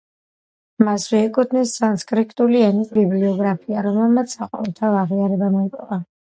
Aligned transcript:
მასვე 0.87 1.19
ეკუთვნის 1.25 1.73
სანსკრიტული 1.81 2.65
ენის 2.69 2.91
ბიბლიოგრაფია, 2.97 3.87
რომელმაც 3.91 4.37
საყოველთაო 4.41 5.01
აღიარება 5.07 5.55
მოიპოვა. 5.61 6.05